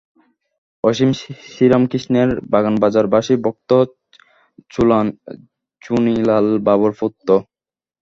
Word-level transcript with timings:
অসীম 0.83 1.09
শ্রীরামকৃষ্ণের 1.45 2.29
বাগবাজারনিবাসী 2.51 3.33
ভক্ত, 3.45 3.69
চুনীলালবাবুর 5.81 6.93
পুত্র। 6.99 7.27